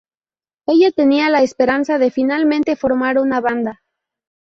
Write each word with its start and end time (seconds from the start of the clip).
Ella 0.65 0.91
tenía 0.91 1.29
la 1.29 1.43
esperanza 1.43 1.99
de 1.99 2.09
finalmente 2.09 2.75
formar 2.75 3.19
una 3.19 3.39
banda. 3.39 3.83